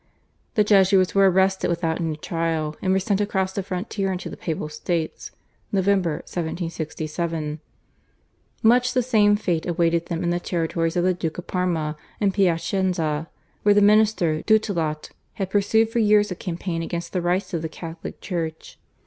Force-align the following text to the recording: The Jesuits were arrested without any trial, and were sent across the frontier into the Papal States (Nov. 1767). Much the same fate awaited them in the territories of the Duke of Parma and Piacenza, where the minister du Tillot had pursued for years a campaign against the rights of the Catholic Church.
The 0.55 0.63
Jesuits 0.63 1.13
were 1.13 1.29
arrested 1.29 1.67
without 1.67 2.01
any 2.01 2.15
trial, 2.15 2.75
and 2.81 2.91
were 2.91 2.97
sent 2.97 3.21
across 3.21 3.53
the 3.53 3.61
frontier 3.61 4.11
into 4.11 4.31
the 4.31 4.35
Papal 4.35 4.67
States 4.67 5.29
(Nov. 5.71 5.85
1767). 5.85 7.59
Much 8.63 8.93
the 8.93 9.03
same 9.03 9.35
fate 9.35 9.67
awaited 9.67 10.07
them 10.07 10.23
in 10.23 10.31
the 10.31 10.39
territories 10.39 10.95
of 10.95 11.03
the 11.03 11.13
Duke 11.13 11.37
of 11.37 11.45
Parma 11.45 11.95
and 12.19 12.33
Piacenza, 12.33 13.29
where 13.61 13.75
the 13.75 13.79
minister 13.81 14.41
du 14.41 14.57
Tillot 14.57 15.11
had 15.33 15.51
pursued 15.51 15.91
for 15.91 15.99
years 15.99 16.31
a 16.31 16.35
campaign 16.35 16.81
against 16.81 17.13
the 17.13 17.21
rights 17.21 17.53
of 17.53 17.61
the 17.61 17.69
Catholic 17.69 18.21
Church. 18.21 18.79